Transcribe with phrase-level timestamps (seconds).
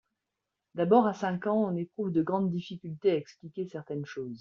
[0.73, 4.29] D’abord, à cinq ans, on éprouve de grandes difficultés à expliquer certaines choses.